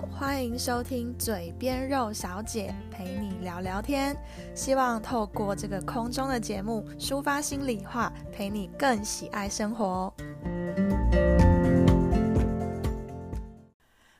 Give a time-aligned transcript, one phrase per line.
[0.00, 4.16] 欢迎收听嘴边肉小姐陪你聊聊天。
[4.54, 10.12] 希望透过这个空中的节目，抒发心里话，陪你更喜爱生活。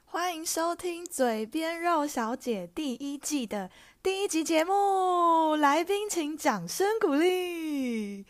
[0.05, 3.71] 欢迎收听嘴边肉小姐第一季的
[4.03, 8.25] 第一集节目，来宾请掌声鼓励。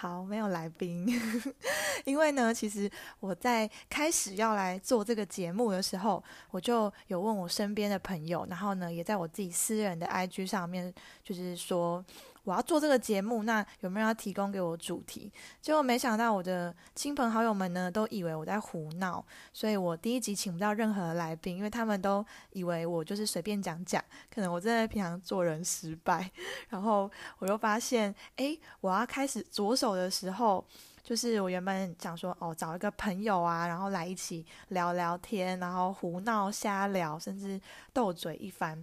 [0.00, 1.08] 好，没有来宾，
[2.06, 2.88] 因为呢，其实
[3.18, 10.94] 我在开始要来做这个节目的时候，我就有问我身边的朋友，然后呢，也在我自己私人的 IG 上面，
[11.24, 12.04] 就是说。
[12.48, 15.30] 我要做这个节目，那有没有要提供给我主题？
[15.60, 24.02] 结果没想到我的亲朋好友们呢，都以为我在胡闹，所以我第一集请不到任何来宾，因为他们都以为我就是随便讲讲，
[24.34, 26.30] 可能我真的平常做人失败。
[26.70, 30.64] 然后我又发现，哎，我要开始着手的时候，
[31.02, 37.60] 就是我原本想说，哦，找一个朋友啊，然后来一起聊聊天，然后胡闹瞎聊，甚至
[37.92, 38.82] 斗嘴一番。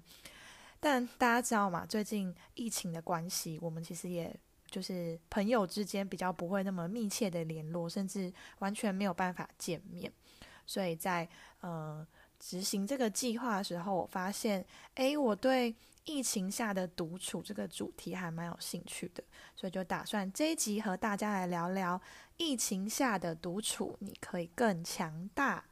[0.86, 1.83] 但大家知道嘛？
[1.83, 4.31] 最近疫情的关系，我们其实也
[4.69, 10.14] 就是朋友之间比较不会那么密切的联络，甚至完全没有办法见面。
[10.64, 11.27] 所以在
[11.61, 12.05] 呃
[12.38, 19.23] 执行这个计划的时候，我发现，诶，我对疫情下的独处这个主题还蛮有兴趣的，
[19.55, 21.99] 所以就打算这一集和大家来聊聊
[22.38, 25.66] 疫情下的独处，你可以更强大。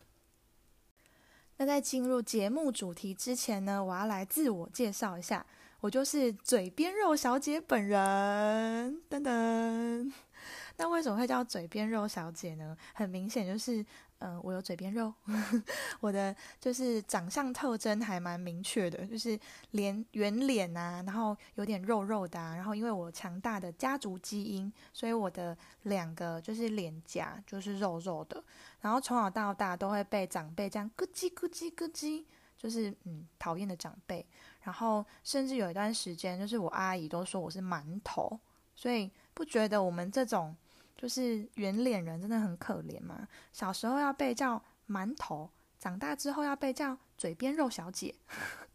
[1.58, 5.46] 那在进入节目主题之前呢，我要来自我介绍一下，
[5.82, 9.02] 我就是嘴边肉小姐本人。
[9.10, 10.12] 噔噔，
[10.78, 12.76] 那为什么会叫嘴边肉小姐呢？
[12.94, 13.86] 很明显就是。
[14.26, 15.14] 嗯，我有嘴边肉，
[16.00, 19.38] 我的就是长相特征还蛮明确的，就是
[19.72, 28.42] 脸圆脸啊，然后有点肉肉的，然后因为我强大的家族基因，所以我的两个就是脸颊就是肉肉的，
[28.80, 32.24] 然后从小到大都会被长辈这样咯叽咯叽咯叽，
[32.58, 34.26] 就是嗯讨厌的长辈，
[34.62, 38.40] 然后甚至有一段时间就是我阿姨都说我是馒头，
[38.74, 40.56] 所以不觉得我们这种。
[41.04, 48.16] 就是圆脸人真的很可怜嘛，小时候要被叫馒头，长大之后要被叫嘴边肉小姐。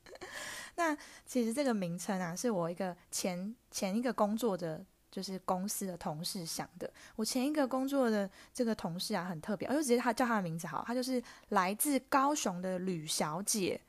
[0.77, 0.95] 那
[1.25, 6.93] 其实这个名称啊，是我一个前前一个工作的就是公司的同事想的。
[7.17, 13.81] 我前一个工作的这个同事啊，很特别，我就直接他叫他的名字好，他就是来自高雄的吕小姐。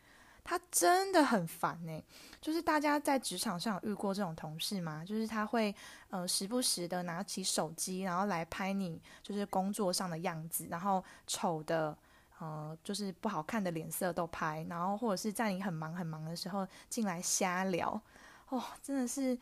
[0.50, 2.04] 他真的很烦呢，
[2.42, 5.06] 就是大家在职场上遇过这种同事吗？
[5.06, 5.76] 就是他会
[6.10, 11.96] 呃时不时的拿起手机，然后来拍你就是工作上的样子，然后丑的
[12.40, 18.02] 呃就是不好看的脸色都拍，然后或者是在你很忙很忙的时候进来瞎聊，
[18.48, 19.38] 哦，真的是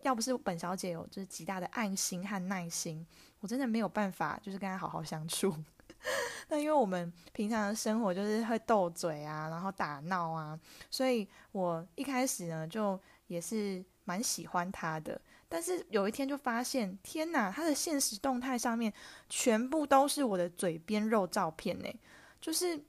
[0.00, 3.06] 要不是本小姐有就是极大的爱心和耐心，
[3.40, 5.54] 我真的没有办法就是跟他好好相处。
[6.48, 10.58] 那因为我们平常的生活就是会斗嘴啊，然后打闹啊，
[10.90, 15.20] 所以我一开始呢就也是蛮喜欢他的。
[15.48, 18.92] 但是有一天就发现，天哪，他的现实动态上面
[19.28, 22.00] 全部都是我的嘴边肉照片呢，
[22.40, 22.80] 就是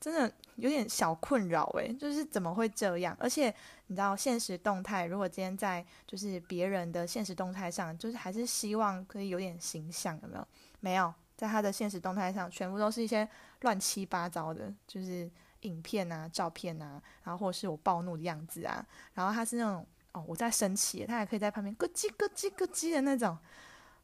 [0.00, 3.16] 真的有点小困扰诶，就是怎么会这样？
[3.20, 3.54] 而且
[3.86, 10.48] 你知道，现实动态如果今天在就是别人的现实动态上，就是还是希望可以有点形象，有没有？
[10.80, 11.14] 没有。
[11.36, 13.28] 在他的现实动态上，全部都是一些
[13.62, 15.28] 乱七八糟的，就是
[15.62, 18.84] 影片啊、照片啊，然后或者是我暴怒的样子啊，
[19.14, 23.36] 然后他是那种哦我在生气，他还可以在旁边咯叽咯叽咯叽的那种，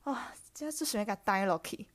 [0.05, 0.17] 哦，
[0.55, 1.87] 这是谁给呆了 k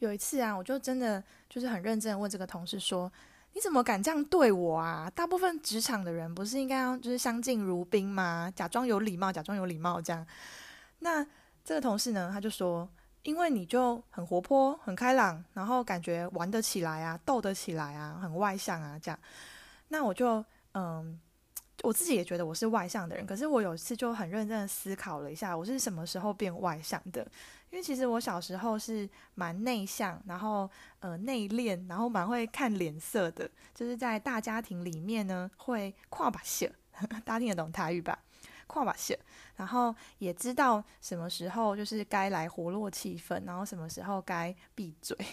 [0.00, 3.10] 有一次啊，我就真的就是很认真的问这个同事说
[3.54, 5.10] ：“你怎么敢这样对我啊？
[5.14, 8.52] 大部分职场的人不是应该要就是相敬如宾吗？
[8.54, 10.26] 假装有礼貌，假装有礼貌这样。”
[11.00, 11.26] 那
[11.64, 12.88] 这个同事呢，他就说。
[13.26, 19.18] 因为你就很活泼、很开朗，然后感觉玩得起来啊，斗得起来啊，很外向啊，这样。
[19.88, 20.44] 那我就
[20.74, 21.20] 嗯，
[21.82, 23.26] 我自己也觉得我是外向的人。
[23.26, 27.26] 可是我有一次就很认真的思考了一下，我是什么时候变外向的？
[27.70, 30.70] 因为其实我小时候是蛮内向，然后
[31.00, 33.50] 呃内敛，然后蛮会看脸色的。
[33.74, 36.68] 就是在大家庭里面呢，会跨把笑，
[37.24, 38.16] 大家听得懂台语吧？
[38.66, 39.18] 跨把线。
[39.56, 45.16] 然后也知道什么时候就是该来活络气氛，然后什么时候该闭嘴。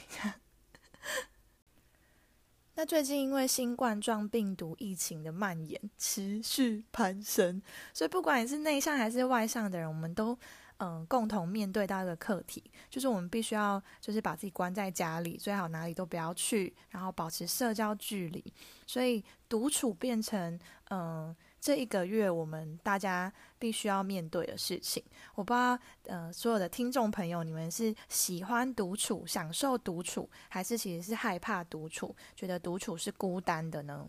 [2.75, 7.61] 那最近因为新冠状病毒疫情的蔓延持续攀升，
[7.93, 10.35] 所以不管你是内向还是外向的人，我们都
[10.77, 18.43] 嗯共同面对到一个课题，就是我们必须要就是把自己关在家里，最好哪里都不要去，然后保持社交距离。
[18.87, 20.57] 所以独处变成
[20.89, 21.35] 嗯。
[21.63, 25.01] 这一个月我们大家必须要面对的事情。
[25.33, 34.05] 我不知道，呃，所有的听众朋友，你们是喜欢独处、享受独处，还是其实是害怕独处，觉得独处是孤单的呢？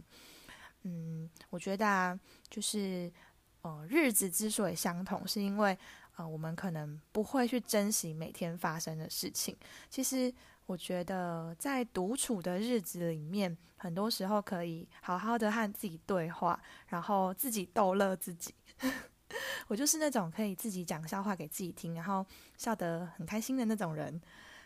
[0.82, 2.18] 嗯，我觉得啊，
[2.50, 3.08] 就是，
[3.62, 5.78] 呃，日子之所以相同，是因为，
[6.16, 9.56] 呃，我们可能不会去珍惜每天发生的事情。
[9.88, 10.34] 其实。
[10.66, 18.54] 我觉得在独处的日子里面，很多时候可以好好的和自己对话，然后自己逗乐自己。
[19.68, 22.24] 我就是那种可以自己讲笑话给自己听，然后
[22.56, 24.20] 笑得很开心的那种人。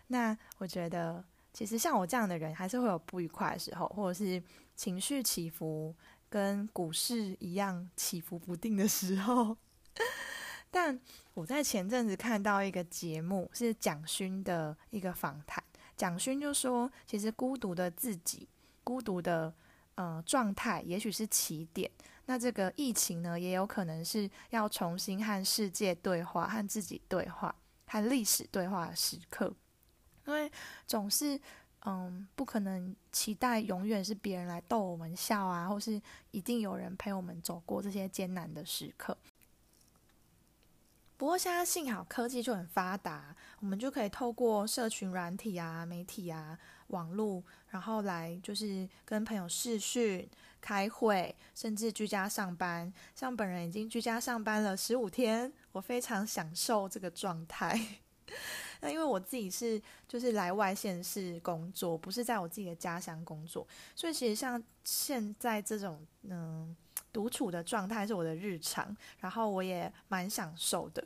[0.08, 4.42] 那我觉得，其实像我这样的人，还是会有不愉快的时候，或者是
[4.76, 5.94] 情绪起伏
[6.28, 9.56] 跟股市一样起伏不定的时候。
[10.70, 11.00] 但
[11.34, 15.62] 我在前阵子看到一个节目，是蒋勋的一个访谈。
[15.98, 18.48] 蒋勋就说：“其实孤独的自己，
[18.84, 19.52] 孤独的
[19.96, 21.90] 呃状态，也许是起点。
[22.26, 27.52] 那这个疫情呢，也有可能是要重新和世界对话、和自己对话、
[27.86, 29.52] 和历史对话的时刻。
[30.26, 30.50] 因为
[30.86, 31.40] 总是
[31.84, 36.00] 嗯，不可能期待永远是别人来逗我们笑啊，或是
[36.30, 39.18] 一定有人陪我们走过这些艰难的时刻。”
[41.18, 46.56] 不过现在幸好科技就很发达，我们就可以透过社群软体啊、媒体啊、
[46.86, 50.30] 网络，然后来就是跟朋友视讯、
[50.60, 52.90] 开会，甚至居家上班。
[53.16, 57.76] 像本人已经居家上班了十五天，我非常享受这个状态。
[58.80, 63.66] 那因为我自己是就是来外县市工作，不是在我自己的家乡工作，
[63.96, 66.76] 所以其实像现在这种嗯。
[67.12, 71.02] 独处的状态是我的日常，然后我也蛮享受的。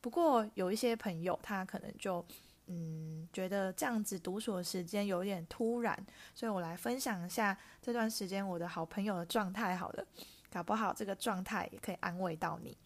[0.00, 2.24] 不过有一些朋友，他可能就
[2.66, 5.96] 嗯觉得这样子独处的时间有点突然，
[6.34, 9.76] 所以我来分享一下这段时间我的好朋友的状态。
[9.76, 10.06] 好了，
[10.50, 12.76] 搞不好这个状态也可以安慰到你。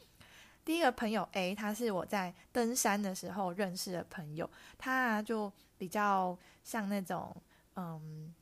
[0.65, 7.37] 第一个朋友 A，他是我在登山的时候认识的朋友，他就比较像那种
[7.77, 8.35] 嗯。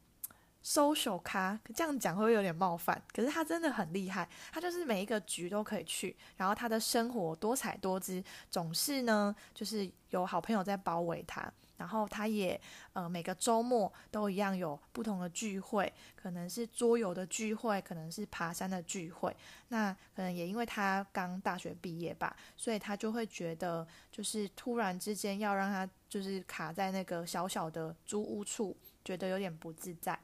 [0.65, 3.01] Social 咖这样讲会不会有点冒犯？
[3.13, 12.59] 可是他真的很厉害，他就是每一个局都可以去，然后他的生活多彩多姿，总是呢就是有好朋友在包围他，然后他也
[12.95, 19.37] 呃每个周末都一样有不同的聚会，可能是桌游的聚会，可能是爬山的聚会。
[19.69, 28.75] 那可能也因为他刚大学毕业吧，所以他就会觉得就是突然之间要让他就是卡在那个小小的租屋处，
[29.05, 30.19] 觉得有点不自在。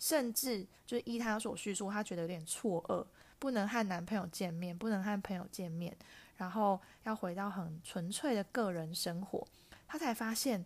[0.00, 3.06] 甚至就是依他所叙述，他觉得有点错愕，
[3.38, 5.94] 不能和男朋友见面，不能和朋友见面，
[6.38, 9.46] 然后要回到很纯粹的个人生活。
[9.86, 10.64] 他才发现，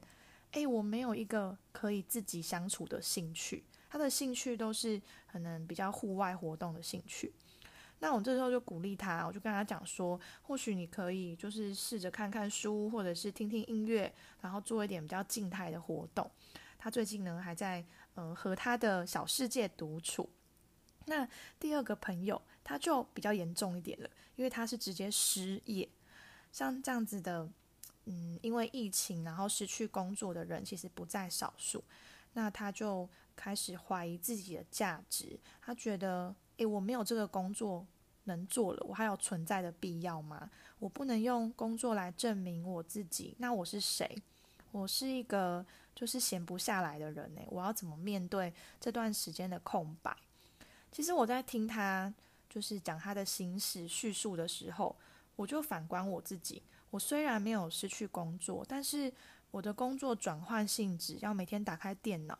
[0.52, 3.64] 哎，我没有一个可以自己相处的兴趣。
[3.90, 7.32] 他的兴趣都是可能比较户外活动的兴趣。
[7.98, 16.30] 那我这时候就鼓励他，我就跟他讲说，或许你可以就是试着看看书，或者是听听音乐，然后做一点比较静态的活动。
[16.78, 17.84] 他最近呢还在。
[18.16, 20.28] 嗯，和他的小世界独处。
[21.06, 21.28] 那
[21.60, 25.88] 第二个朋友，他就比较严重一点了，因为他是直接失业。
[26.50, 27.48] 像这样子的，
[28.04, 31.82] 嗯，因为疫情然后失去工作的人其实不在少数。
[32.32, 37.86] 那他就开始怀疑自己的价值，他觉得，诶，我没有这个工作
[38.24, 40.50] 能做了，我还有存在的必要吗？
[40.78, 44.20] 我不能用工作来证明我自己，那我是谁？
[44.74, 45.64] 我是一个。
[45.96, 50.12] 就是闲不下来的人呢，我要怎么面对这段时间的空白？
[50.90, 52.12] 其实我在听他
[52.50, 54.96] 就是讲他的心事叙述的时候，
[55.36, 56.60] 我就反观我自己。
[56.90, 59.10] 我虽然没有失去工作，但是
[59.52, 62.36] 我的工作转换性质，要每天打开电脑，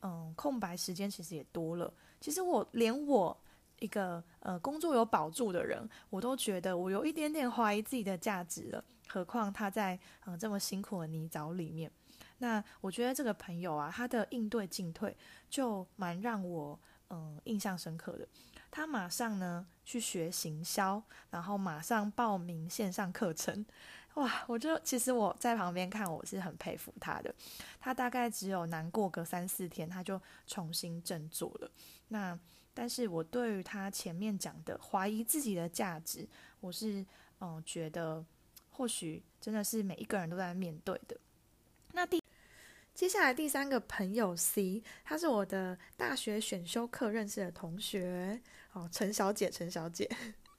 [0.00, 1.92] 嗯，空白时间其实也多了。
[2.22, 3.38] 其实我连我
[3.80, 8.82] 一个呃工作有保住的人，我都觉得我有一点点怀疑自己的价值了。
[9.08, 11.90] 何况他在嗯这么辛苦的泥沼里面。
[12.38, 15.16] 那我觉得这个朋友啊，他的应对进退
[15.50, 16.78] 就蛮让我
[17.10, 18.28] 嗯印象深刻的。
[18.70, 23.64] 他马上呢去学行销，然后马上报名线上课程。
[24.14, 27.34] 哇，我就其实我在旁边看，我是很佩服他的。
[27.80, 31.70] 他大概只有难过个三四天，他就重新振作了。
[32.08, 32.38] 那
[32.74, 36.28] 但是我对于他前面讲的怀疑自己的价值，
[36.60, 37.04] 我是
[37.40, 38.24] 嗯觉得
[38.78, 41.18] 或许真的是每一个人都在面对的。
[41.94, 42.22] 那第
[42.94, 48.40] 接下来第三个朋友 C，他是我的大学选修课认识的同学
[48.72, 50.08] 哦，陈小姐，陈小姐，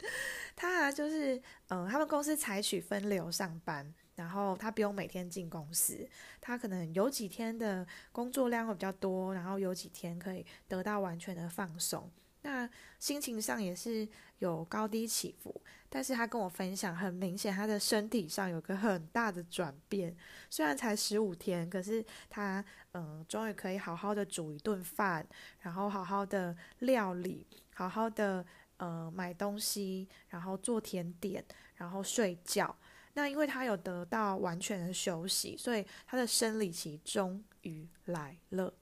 [0.53, 6.05] 她就是，嗯，他们公司采取分流上班，然后她不用每天进公司，
[6.41, 12.11] 她可能有几天的工作量会比较多，然后有几天可以得到完全的放松。
[12.41, 12.69] 那
[12.99, 20.15] 心情上也是有高低起伏，但是他跟我分享，很明显他的身体上有个很大的转变。
[20.49, 25.27] 虽然才十五天，可是他嗯，终于可以好好的煮一顿饭，
[25.59, 28.45] 然后好好的料理，好好的
[28.77, 31.43] 呃买东西，然后做甜点，
[31.75, 32.73] 然后睡觉。
[33.15, 38.73] 那因为他有得到完全的休息，所以他的生理期终于来了。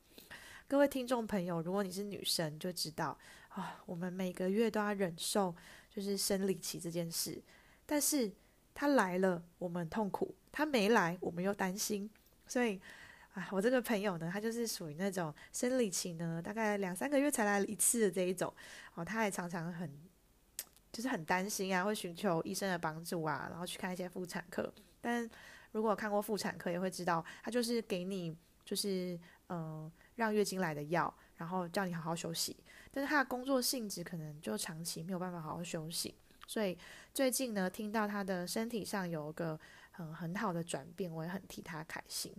[0.68, 3.18] 各位听众朋友，如果你是女生，就知道
[3.60, 5.56] 啊，我们每个月都要忍受
[5.90, 7.42] 就是生理期这件事。
[7.86, 8.32] 但是
[8.76, 12.10] 他来了，我们痛苦；他没来，我们又担心。
[12.46, 12.80] 所以
[13.34, 18.54] 啊，我这个朋友呢，他就是属于那种生理期呢，大概两三个月才来一次的这一种。
[18.94, 19.92] 哦，他也常常很。
[20.90, 24.74] 就是很担心啊，会寻求医生的帮助啊，然后去看一些妇产科。
[25.00, 25.30] 但
[25.72, 28.36] 如果看过妇产科，也会知道，他就是给你
[28.66, 32.56] 就是呃让月经来的药，然后叫你好好休息。
[32.92, 36.16] 但是他的工作性质可能就长期没有办法好好休息，
[36.48, 36.78] 所以
[37.14, 39.60] 最近呢，听到他的身体上有个
[39.92, 42.34] 很很好的转变，我也很替他开心。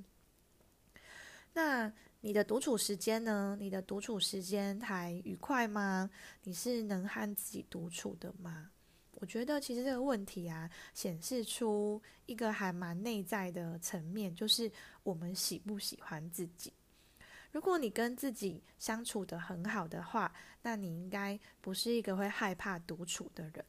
[1.53, 1.93] 那。
[2.21, 3.57] 你的独处时间呢？
[3.61, 6.11] 你的独处时间还愉快吗？
[6.43, 8.73] 你是能和自己独处的吗？
[9.21, 14.69] 我觉得其实这个问题啊，显示出一个还蛮内在的层面，就是
[15.05, 16.73] 我们喜不喜欢自己。
[17.53, 23.65] 如果你跟自己相处的很好的话，那你应该不是一个会害怕独处的人。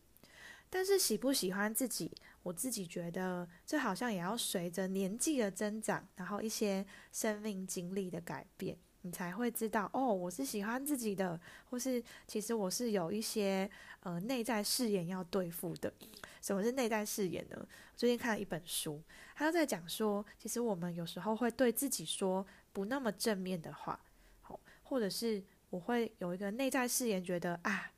[0.69, 2.12] 但是喜不喜欢自己，
[2.43, 11.39] 我自己觉得这好像也要随着年纪的增长，然后一些生命经历的改变，你才会知道哦，我是喜欢自己的，
[11.71, 13.67] 或是其实我是有一些
[14.01, 15.91] 呃内在誓言要对付的。
[16.39, 17.67] 什么是内在誓言呢？
[17.95, 19.01] 最近看了一本书，
[19.36, 22.45] 他在讲说，其实我们有时候会对自己说
[22.79, 24.00] 不那么正面的话，
[24.39, 27.91] 好，或者是我会有一个内在誓言，觉得啊，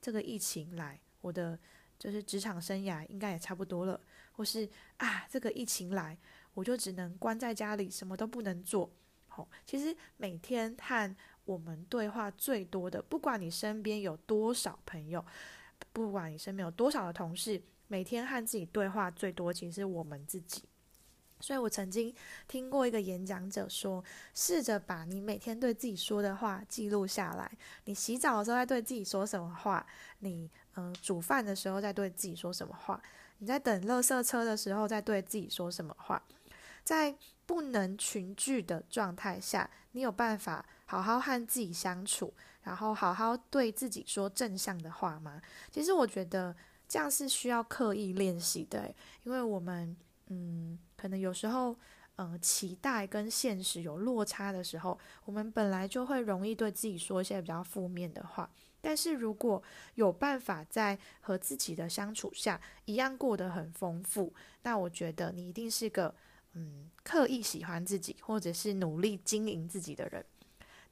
[0.00, 1.58] 这个疫情来，我的。
[1.98, 6.16] 就是职场生涯应该也差不多了，或是啊，这个疫情来，
[6.54, 8.88] 我就只能关在家里，什么都不能做。
[9.26, 15.26] 好，其实每天和我们对话最多的，不管你身边有多少朋友，
[15.92, 20.62] 不管你身边有多少的同事，每天和自己对话最多，其实是我们自己。
[21.40, 22.14] 所以我曾经
[22.46, 24.04] 听过一个演讲者说，
[24.34, 27.50] 试着把你每天对自己说的话记录下来。
[27.84, 29.86] 你洗澡的时候在对自己说什么话？
[30.18, 33.00] 你嗯煮饭的时候在对自己说什么话？
[33.38, 36.20] 你在等垃圾车的时候在对自己说什么话？
[36.82, 37.14] 在
[37.46, 45.40] 不能群聚的状态下，你有办法好好和自己相处，然后好好对自己说正向的话吗？
[45.70, 46.56] 其实我觉得
[46.88, 48.92] 这样是需要刻意练习的，
[49.22, 49.96] 因为我们。
[50.30, 51.76] 嗯，可能有时候，
[52.16, 58.50] 呃，期待跟现实有落差的时候，我们本来就会容易对自己说一些比较负面的话。
[58.80, 59.62] 但是如果
[59.94, 66.12] 有办法在和自己的相处下一样过得很丰富，那我觉得你一定是个
[66.54, 70.24] 嗯刻意喜欢自己，或者是努力经营自己的人。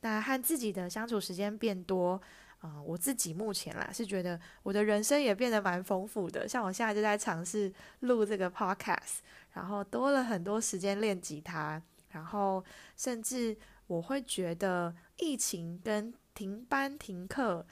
[0.02, 2.20] 那和自己的相处时间变多。
[2.60, 7.70] 啊，我自己目前啦是觉得我的人生也变得蛮丰富的，像我现在就在尝试
[8.00, 9.18] 录这个 podcast，
[9.56, 12.62] 然后多了很多时间练吉他，然后
[12.94, 17.66] 甚至我会觉得疫情跟停班停课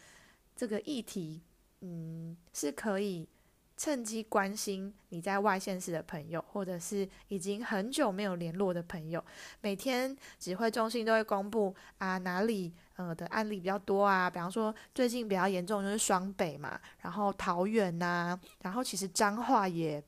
[0.56, 1.42] 这个议题，
[1.82, 3.28] 嗯，是可以。
[3.76, 9.22] 趁机关心你在外县市的朋友，或者是已经很久没有联络的朋友。
[9.60, 14.30] 每天指挥中心都会公布啊，哪里呃的案例比较多啊？
[14.30, 20.02] 比方说最近比较严重就是双北嘛，然后桃园呐，然后其实彰化也。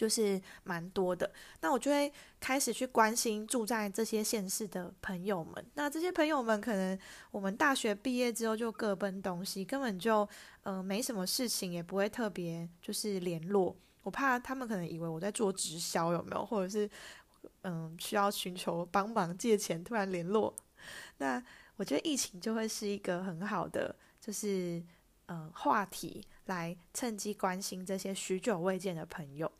[0.00, 1.30] 就是蛮多的，
[1.60, 5.62] 那我就会开始去关心住在这些县市的朋友们。
[5.74, 6.98] 那这些朋友们可能
[7.30, 10.26] 我们大学毕业之后就各奔东西，根本就
[10.62, 13.76] 呃没什么事情，也不会特别就是联络。
[14.02, 16.46] 我怕他们可能以为我在做直销，有没有？
[16.46, 16.88] 或者是
[17.64, 20.56] 嗯需要寻求帮忙借钱，突然联络。
[21.18, 21.44] 那
[21.76, 24.82] 我觉得疫情就会是一个很好的就是
[25.26, 29.52] 嗯话题，来趁机关心这些许久未见的朋友。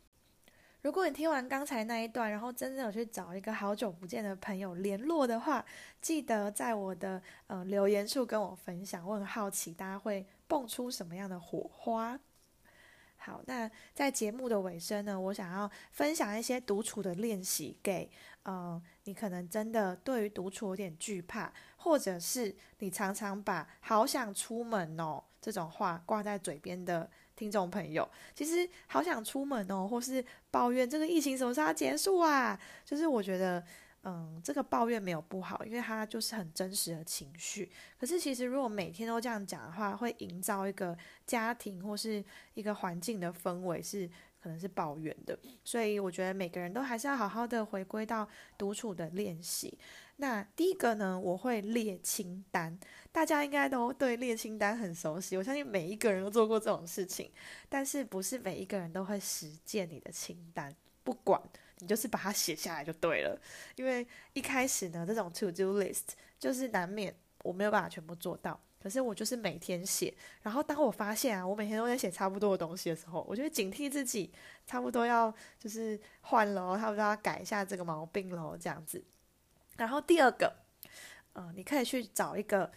[0.81, 5.63] 如果你听完刚才那一段，然后真正有去找一个好久不见的朋友联络的话，
[6.01, 9.07] 记得在我的呃留言处跟我分享。
[9.07, 12.19] 我很好奇大家会蹦出什么样的火花。
[13.17, 18.09] 好，那在节目的尾声呢，我想要分享一些独处的练习给
[18.41, 27.07] 呃你可能真的对于独处有点惧怕，或者是你常常把“好想出门哦”这种话挂在嘴边的。
[27.41, 32.59] 听众朋友，其实好想出门哦，或是抱怨这个疫情什么时候结束啊？
[32.85, 33.63] 就是我觉得，
[34.03, 37.71] 嗯，这个抱怨没有不好，因为它就是很真实的情绪。
[37.99, 40.95] 可是其实如果每天都这样讲的话，会营造一个
[41.25, 44.07] 家庭或是一个环境的氛围是
[44.39, 45.35] 可能是抱怨的。
[45.63, 49.75] 所以我觉得每个人都还是要好好的回归到独处的练习。
[50.21, 52.79] 那第一个呢，我会列清单，
[53.11, 55.35] 大家应该都对列清单很熟悉。
[55.35, 57.31] 我相信每一个人都做过这种事情，
[57.67, 60.73] 但是不是每一个人都会实践你的清单，
[61.03, 61.41] 不管。
[61.79, 63.41] 你就是把它写下来就对了，
[63.75, 67.11] 因为一开始呢，这种 to do list 就是难免
[67.41, 68.61] 我没有办法全部做到。
[68.79, 70.13] 可是我就是每天写，
[70.43, 74.31] 然后当我发现啊，我每天都在写差不多的东西的时候，我就会警惕自己，
[74.67, 79.03] 差不多要就是换了，差不多要改一下这个毛病喽，这样子。
[79.77, 80.55] 然后第二个，
[81.33, 82.71] 嗯，你可以去找一个。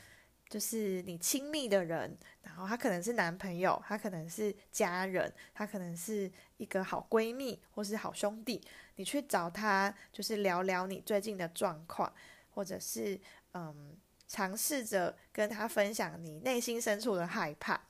[0.46, 8.62] 就是你亲密的人，然后他可能是男朋友，他可能是家人，他可能是一个好闺蜜或是好兄弟。
[8.94, 12.12] 你去找他，就是聊聊你最近的状况，
[12.50, 13.18] 或者是
[13.54, 13.96] 嗯，
[14.28, 17.80] 尝试着跟他分享你内心深处的害怕。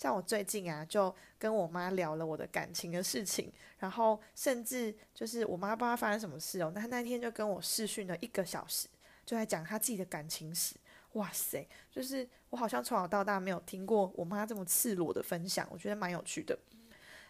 [0.00, 8.88] 像我最近啊，就跟我妈聊了我的感情的事情，然后甚至就是我妈不知道发生什么事哦，那那天就跟我视讯了一个小时，
[9.26, 10.74] 就在讲她自己的感情史。
[11.12, 16.58] 哇塞，就是我好像从小到大没有听过我妈这么赤裸的分享，我觉得蛮有趣的。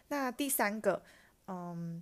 [0.07, 1.03] 那第三个，
[1.47, 2.01] 嗯，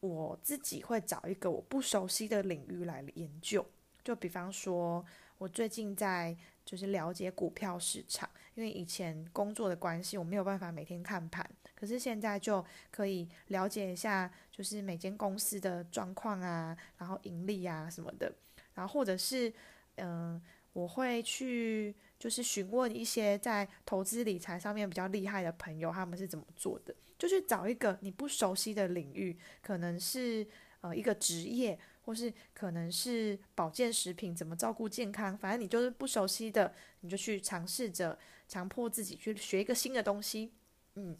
[0.00, 3.66] 我自己会找一个我不熟悉的领域来研究，
[4.02, 5.04] 就比方说，
[5.40, 18.30] 我最近在就是了解股票市场，因为以前工作的关系，我没有办法每天看盘，可是现在就可以了解一下，就是每间公司的状况啊，然后盈利啊什么的，
[18.74, 19.50] 然后或者是
[19.96, 20.40] 嗯。
[20.72, 30.46] 我会去，就是询问一些在投资理财上面比较厉害的朋友，他们是怎么做的，就去找一个你不熟悉的领域，可能是
[30.80, 31.76] 呃一个职业，
[32.10, 40.52] 或是可能是保健食品，怎么照顾健康，反正你就是不熟悉的，你就去尝试着强迫自己去学一个新的东西。
[40.96, 41.16] 嗯，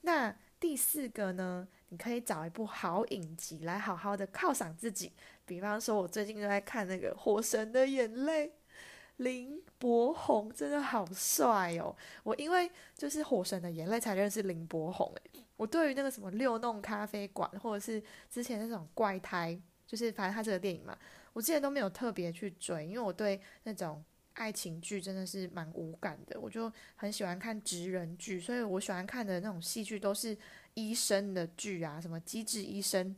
[0.00, 5.12] 那第四个呢，你可以找一部好影集来好好的犒赏自己，
[5.44, 8.48] 比方说，我最近就在看那个《火神的眼泪》。
[9.18, 11.94] 林柏宏真的好帅哦！
[12.24, 15.44] 我因为就是《火神的眼泪》才认识林柏宏诶。
[15.54, 20.98] 我对于那个什么六弄咖啡馆，或者是之前那种怪胎，就是反正他这个电影嘛，
[21.32, 24.02] 我之前都没有特别去追，因为我对那种
[24.34, 26.40] 爱情剧真的是蛮无感的。
[26.40, 30.36] 我就很喜欢看职人剧，所以我喜欢看的那种戏剧都是
[30.74, 33.16] 医生的剧啊，什么机智医生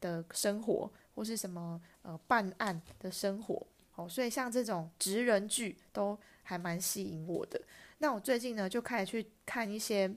[0.00, 3.66] 的生活，或是什么呃办案的生活。
[3.94, 7.60] 哦，所以像这种职人剧都还蛮吸引我的。
[7.98, 10.10] 那我最近呢就开始去看一些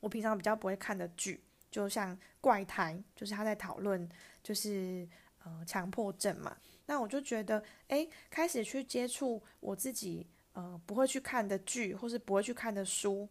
[0.00, 4.08] 我平常比较不会看的剧，就像《怪胎》，就是他在讨论
[4.42, 5.08] 就是
[5.44, 6.56] 呃强迫症嘛。
[6.86, 13.28] 那我就觉得，哎，开始去接触我自己呃不会去看的剧，或是不会去看的书，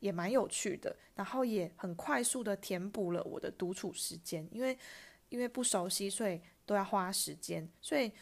[0.00, 0.94] 也蛮有趣的。
[1.14, 4.78] 然后也很快速的填补了我的独处时间，因为
[5.28, 8.12] 因为不熟悉，所以都要花时间，所以。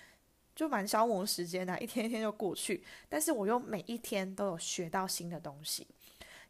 [0.56, 2.80] 就蛮消磨时间的，一天一天就过去。
[3.08, 5.84] 但是我又每一天都有学到新的东西，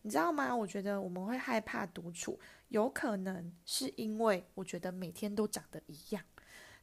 [0.04, 0.54] 你知道吗？
[0.54, 2.38] 我觉得我们会害怕独处，
[2.68, 6.22] 有可能是因为我觉得每天都长得一样。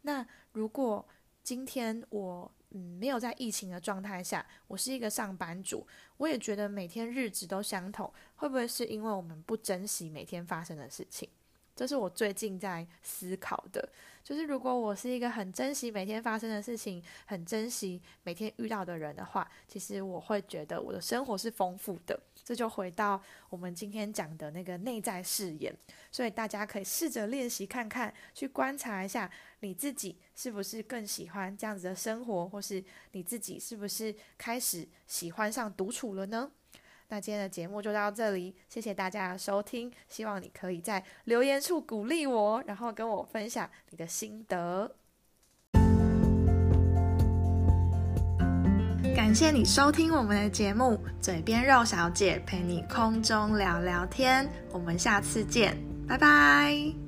[0.01, 1.07] 那如果
[1.43, 5.86] 今天我嗯没有在疫情的状态下，我是一个上班族，
[6.17, 11.29] 我也觉得每天日子都相同，会不会是因为我们不珍惜每天发生的事情？
[11.82, 13.89] 这是我最近在思考的，
[14.24, 22.20] 就是如果我是一个很珍惜每天发生的事情，很珍惜每天遇到的人的话，其实我会觉得我的生活是丰富的。
[22.44, 25.76] 这就回到我们今天讲的那个内在誓言，
[26.12, 29.28] 所以大家可以试着练习看看，去观察一下
[29.62, 36.52] 你自己是不是更喜欢这样子的生活，或是你自己是不是开始喜欢上独处了呢？
[37.12, 39.91] 那今天的节目就到这里，谢谢大家的收听。
[40.08, 44.95] 希望你可以在留言处鼓励我，然后跟我分享你的心得。
[49.13, 54.50] 感谢你收听我们的节目，嘴边肉小姐陪你空中聊聊天。
[54.71, 57.00] 我们下次见，拜拜。